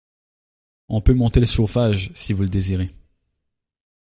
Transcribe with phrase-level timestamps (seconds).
[0.89, 2.89] On peut monter le chauffage si vous le désirez.